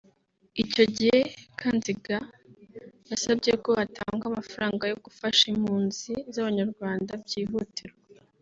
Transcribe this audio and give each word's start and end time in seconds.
Icyo 0.63 0.83
gihe 0.95 1.17
Kanziga 1.59 2.17
yasabye 3.09 3.51
ko 3.63 3.71
hatangwa 3.79 4.25
amafaranga 4.31 4.83
yo 4.91 4.97
gufasha 5.05 5.43
impunzi 5.53 6.13
z’abanyarwanda 6.33 7.11
byihutirwa 7.23 7.97